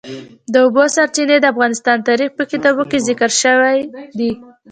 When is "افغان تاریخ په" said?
1.51-2.43